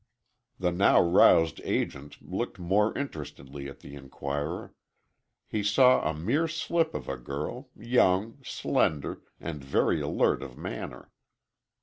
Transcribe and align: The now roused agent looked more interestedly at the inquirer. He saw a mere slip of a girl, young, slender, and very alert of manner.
The 0.57 0.71
now 0.71 0.99
roused 0.99 1.61
agent 1.63 2.27
looked 2.27 2.57
more 2.57 2.97
interestedly 2.97 3.69
at 3.69 3.81
the 3.81 3.93
inquirer. 3.93 4.73
He 5.45 5.61
saw 5.61 6.01
a 6.01 6.11
mere 6.11 6.47
slip 6.47 6.95
of 6.95 7.07
a 7.07 7.17
girl, 7.17 7.69
young, 7.77 8.39
slender, 8.43 9.21
and 9.39 9.63
very 9.63 10.01
alert 10.01 10.41
of 10.41 10.57
manner. 10.57 11.11